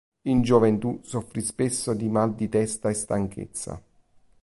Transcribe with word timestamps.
In 0.23 0.41
gioventù 0.41 0.99
soffrì 1.03 1.41
spesso 1.43 1.93
di 1.93 2.09
mal 2.09 2.33
di 2.33 2.49
testa 2.49 2.89
e 2.89 2.93
stanchezza. 2.95 3.79